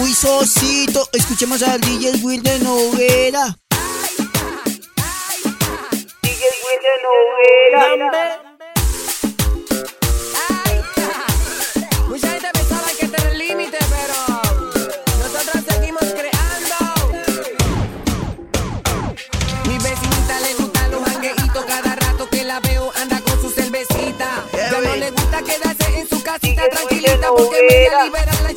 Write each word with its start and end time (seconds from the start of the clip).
Uy, 0.00 0.12
Sosito, 0.14 1.08
escuchemos 1.12 1.62
al 1.62 1.80
DJ 1.80 2.12
Will 2.22 2.42
de 2.42 2.58
Noguera. 2.60 3.56
DJ 6.22 6.44
Will 6.64 6.80
de 6.82 6.94
Noguera. 7.96 8.47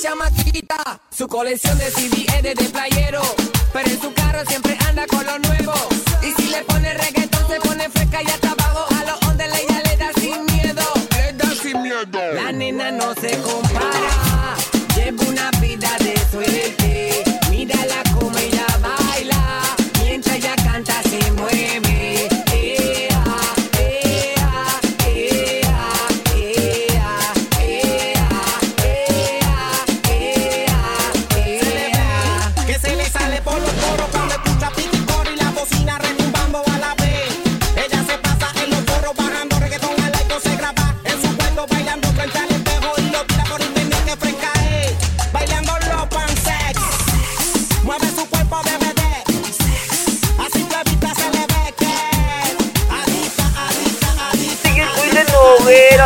Chamaquita. 0.02 1.00
Su 1.16 1.28
colección 1.28 1.78
de 1.78 1.92
CD 1.92 2.26
es 2.36 2.44
de, 2.44 2.56
de 2.56 2.70
playero, 2.70 3.22
pero 3.72 3.88
en 3.90 4.02
su 4.02 4.12
carro 4.14 4.44
siempre 4.48 4.78
anda 4.88 5.06
con 5.06 5.24
lo 5.26 5.38
nuevo. 5.40 5.74
Y 6.24 6.32
si 6.42 6.50
le 6.50 6.64
pone 6.64 6.94
reggaetón 6.94 7.48
se 7.48 7.60
pone 7.60 7.90
fresca 7.90 8.24
y 8.24 8.28
hasta 8.28 8.52
abajo 8.52 8.86
a 8.90 9.06
los 9.06 9.30
ondes 9.30 9.52
ella 9.60 9.82
le 9.86 9.98
da 9.98 10.12
sin 10.14 10.46
miedo. 10.46 10.84
Le 11.12 11.34
da 11.34 11.50
sin 11.52 11.82
miedo. 11.84 12.34
La 12.34 12.52
nena 12.52 12.92
no 12.92 13.14
se 13.14 13.38
compara, 13.42 14.56
lleva 14.96 15.24
una 15.26 15.52
vida 15.60 15.96
de 16.00 16.16
suerte. 16.32 17.11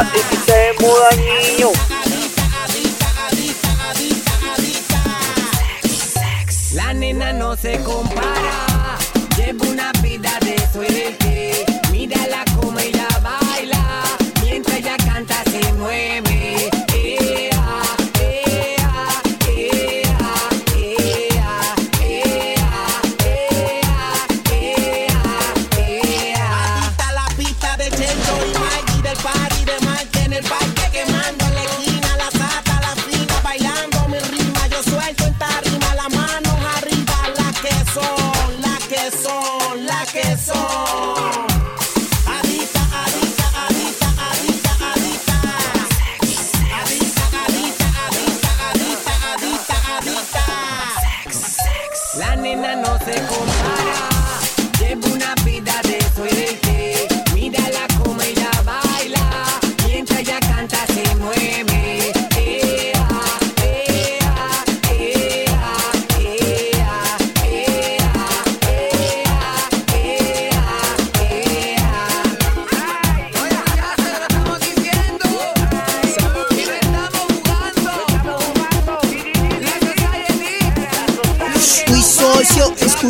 El 0.02 0.22
que 0.28 0.36
está 0.36 0.54
de 0.56 0.76
son, 39.12 39.86
la 39.86 40.06
que 40.06 40.38
son. 40.38 41.55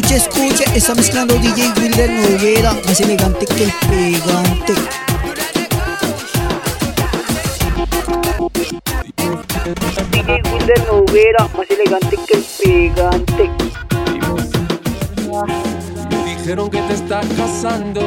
Socio, 0.01 0.17
escucha, 0.17 0.45
escucha. 0.47 0.63
Está 0.75 0.95
mezclando 0.95 1.35
DJ 1.35 1.71
Will 1.77 1.91
de 1.91 2.07
Noguera, 2.07 2.73
más 2.85 2.99
elegante 2.99 3.45
que 3.45 3.63
el 3.63 3.73
pegante. 3.89 4.73
DJ 10.11 10.41
Will 10.51 10.65
de 10.65 10.73
Noguera, 10.87 11.49
más 11.55 11.69
elegante 11.69 12.17
que 12.27 12.37
el 12.37 12.45
pegante. 12.63 13.51
Me 16.09 16.35
dijeron 16.35 16.69
que 16.69 16.81
te 16.81 16.93
estás 16.93 17.25
casando, 17.37 18.01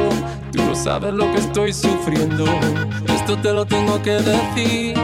tú 0.51 0.63
no 0.63 0.75
sabes 0.75 1.13
lo 1.13 1.31
que 1.31 1.39
estoy 1.39 1.73
sufriendo. 1.73 2.45
Esto 3.07 3.37
te 3.37 3.51
lo 3.51 3.65
tengo 3.65 4.01
que 4.01 4.11
decir. 4.11 4.95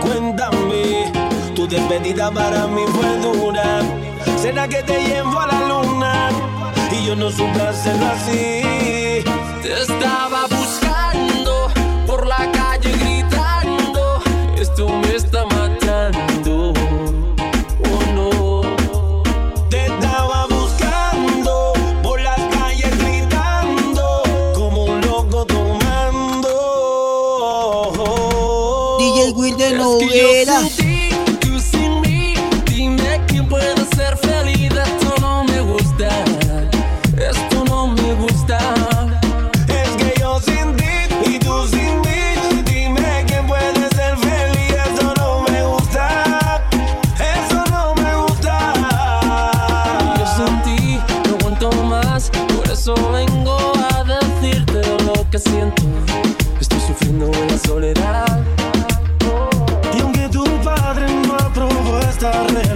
Cuéntame, 0.00 1.12
tu 1.54 1.66
despedida 1.66 2.30
para 2.30 2.66
mí 2.66 2.82
fue 2.92 3.18
dura. 3.18 3.80
¿Será 4.40 4.68
que 4.68 4.82
te 4.84 5.00
llevo 5.02 5.40
a 5.40 5.46
la 5.48 5.60
luna? 5.66 6.30
Y 6.92 7.06
yo 7.06 7.16
no 7.16 7.28
supe 7.28 7.60
hacerlo 7.60 8.06
así. 8.06 8.62
Te 9.62 9.82
estaba 9.82 10.46
buscando 10.46 11.68
por 12.06 12.24
la 12.24 12.50
calle 12.52 12.92
gritando. 12.92 14.22
Esto 14.56 14.88
me 14.88 15.16
está 15.16 15.44
matando. 15.44 16.72
Oh 17.90 18.02
no. 18.14 18.60
Te 19.70 19.86
estaba 19.86 20.46
buscando 20.46 21.72
por 22.04 22.20
las 22.20 22.38
calles 22.54 22.96
gritando 22.98 24.22
como 24.54 24.84
un 24.84 25.00
loco 25.00 25.44
tomando. 25.46 26.54
DJ 28.98 29.32
Will 29.32 29.56
de 29.56 30.42
Es 30.42 30.48
tarde. 62.18 62.67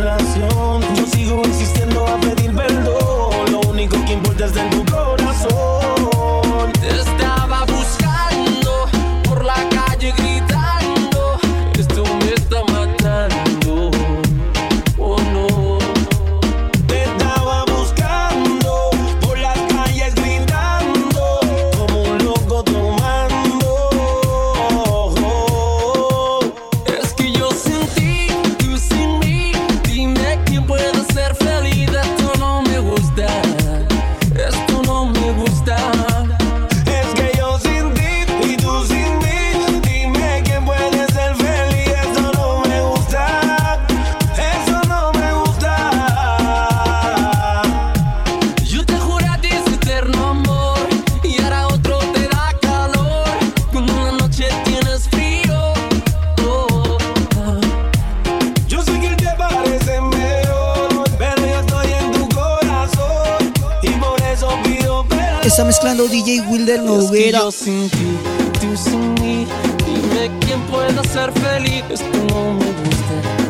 Está 65.52 65.66
mezclando 65.66 66.08
DJ 66.08 66.40
Wilder 66.48 66.80
Noguera. 66.80 67.40
Es 67.40 67.44
que 67.44 67.44
yo 67.44 67.52
sin 67.52 67.90
ti, 67.90 68.18
tú 68.58 68.74
sin 68.74 69.12
mí, 69.20 69.46
dime 69.84 70.30
quién 70.40 70.58
pueda 70.62 71.04
ser 71.04 71.30
feliz. 71.30 71.84
Esto 71.90 72.06
no 72.28 72.54
me 72.54 72.64
gusta. 72.64 73.41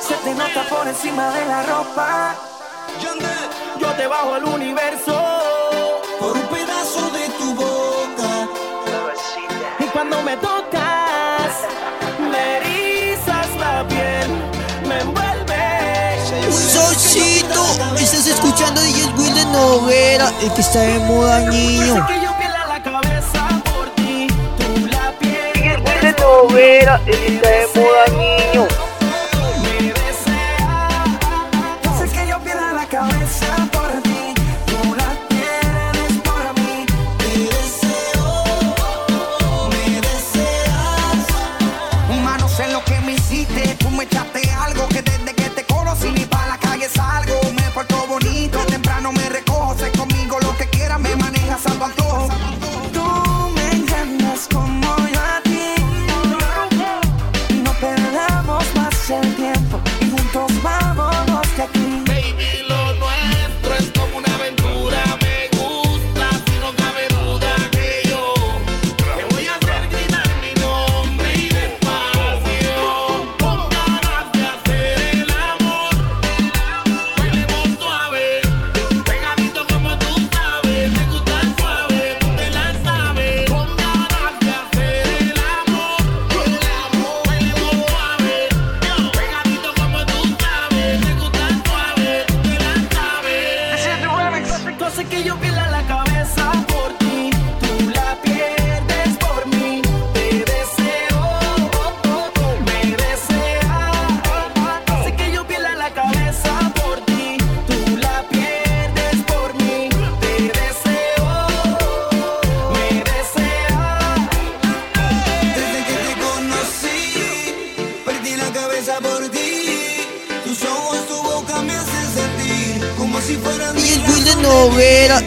se 0.00 0.14
te 0.24 0.34
nota 0.34 0.64
por 0.68 0.86
encima 0.86 1.30
de 1.30 1.44
la 1.46 1.62
ropa. 1.62 2.34
Yo 3.80 3.86
te 3.92 4.06
bajo 4.06 4.34
al 4.34 4.44
universo 4.44 5.14
por 6.18 6.36
un 6.36 6.46
pedazo 6.48 7.10
de 7.10 7.28
tu 7.38 7.54
boca. 7.54 8.48
Y 9.78 9.84
cuando 9.84 10.22
me 10.22 10.36
tocas, 10.38 11.52
me 12.30 12.56
erizas 12.56 13.46
la 13.58 13.86
piel, 13.86 14.30
me 14.88 15.00
envuelves. 15.00 16.72
Solcito, 16.72 17.64
estás 17.96 18.26
escuchando 18.26 18.84
y 18.84 19.00
es 19.00 19.06
Will 19.16 19.34
de 19.34 19.44
Noguera, 19.46 20.32
el 20.42 20.52
que 20.52 20.60
está 20.60 20.80
de 20.80 20.98
moda 21.00 21.40
niño. 21.40 22.06
Noguera, 26.18 27.00
el 27.06 27.16
que 27.16 27.34
está 27.34 27.48
de 27.48 27.66
moda 27.74 28.06
niño. 28.16 28.87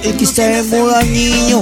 y 0.04 0.14
que 0.14 0.26
se 0.26 0.64
muda 0.64 1.02
niño. 1.04 1.62